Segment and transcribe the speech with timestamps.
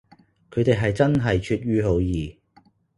[0.49, 2.39] 佢哋係真係出於好意